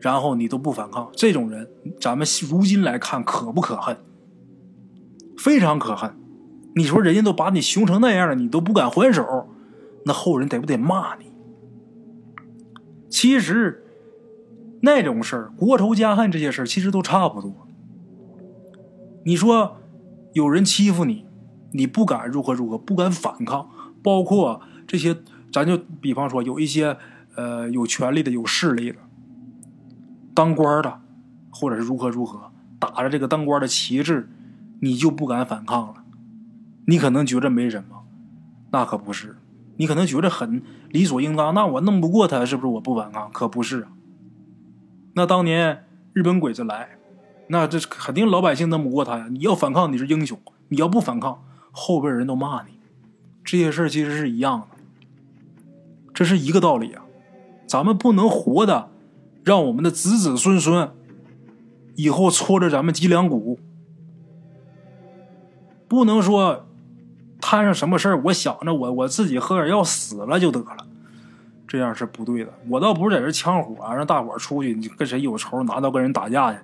[0.01, 1.69] 然后你都不反抗，这种人，
[2.01, 3.97] 咱们如今来看可不可恨？
[5.43, 6.15] 非常可恨。
[6.75, 9.49] 你说人家都把你凶成那样了，你都不敢还手，
[10.05, 11.27] 那后人得不得骂你？
[13.09, 13.85] 其实。
[14.83, 17.53] 那种事儿，国仇家恨这些事儿，其实都差不多。
[19.27, 19.77] 你说
[20.33, 21.27] 有人欺负你，
[21.73, 23.69] 你不敢如何如何，不敢反抗，
[24.03, 25.15] 包括这些，
[25.53, 26.97] 咱就比方说有一些
[27.37, 28.97] 呃有权利的、有势力的，
[30.33, 31.03] 当官的，
[31.51, 34.31] 或者是如何如何，打着这个当官的旗帜，
[34.81, 36.05] 你就不敢反抗了。
[36.87, 38.05] 你可能觉着没什么，
[38.73, 39.37] 那可不是。
[39.77, 43.31] 你可能觉着很理所应当，那我弄不过他，是不是我不反抗？
[43.33, 43.93] 可不是啊。
[45.15, 46.99] 那当年日本鬼子来，
[47.49, 49.29] 那这肯定老百姓弄不过他呀！
[49.31, 50.37] 你要反抗，你是英雄；
[50.69, 52.75] 你要不反抗，后边人都骂你。
[53.43, 54.77] 这些事其实是一样的，
[56.13, 57.05] 这是一个道理啊！
[57.67, 58.91] 咱们不能活的，
[59.45, 60.91] 让我们的子子孙孙
[61.97, 63.59] 以后戳着咱们脊梁骨，
[65.91, 66.69] 不能说
[67.41, 70.87] 摊上什么事儿，我想着我我自己喝点药死了就得了。
[71.67, 72.55] 这样是不对的。
[72.69, 76.61] 我倒不是在这呛火啊，让大伙出去，你跟谁有仇，拿刀跟人打架去。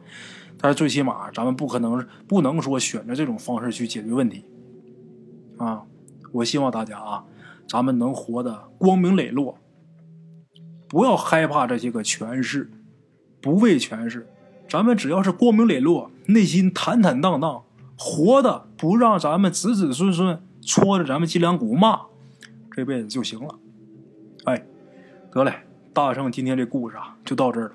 [0.58, 4.44] 但是最起码，咱们不可能不能说选择这种方式去解决问题
[5.58, 5.82] 啊！
[6.30, 7.24] 我希望大家啊，
[7.68, 9.58] 咱们能活得光明磊落，
[10.88, 12.70] 不要害怕这些个权势，
[13.40, 14.28] 不畏权势，
[14.68, 17.62] 咱们只要是光明磊落，内心坦坦荡荡，
[17.96, 22.02] 活的不让咱们子子孙孙戳着咱们脊梁骨骂，
[22.70, 23.58] 这辈子就行了。
[24.44, 24.64] 哎。
[25.32, 25.52] 得嘞，
[25.92, 27.72] 大圣今天这故事啊就到这儿了，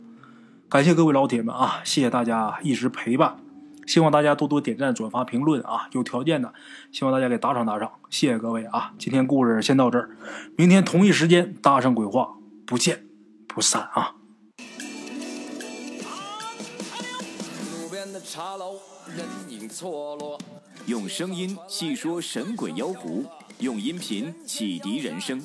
[0.68, 3.38] 感谢各位老铁们啊，谢谢大家一直陪伴，
[3.86, 6.52] 希望大家多多点赞、转发、评论啊，有条件的
[6.92, 10.10] 希望大家给打赏打赏，谢谢各位啊，今天故事先到这儿，
[10.58, 12.34] 明天同一时间大圣鬼话
[12.66, 13.06] 不见
[13.48, 14.16] 不散啊。
[17.72, 19.28] 路边的茶楼人
[20.88, 23.24] 用声音细说神鬼妖狐，
[23.60, 25.42] 用音频启迪人生。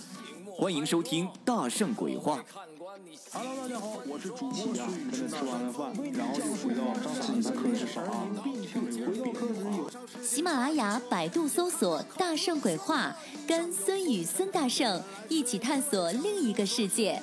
[0.57, 2.39] 欢迎收听《大圣鬼话》。
[3.33, 5.11] Hello，大家好，我是主播孙宇。
[5.11, 6.81] 跟着吃完了饭，然后又回到
[7.21, 8.27] 自己的课室上啊。
[10.23, 13.15] 喜马拉雅、百度搜索“大圣鬼话”，
[13.47, 17.23] 跟孙宇、孙大圣一起探索另一个世界。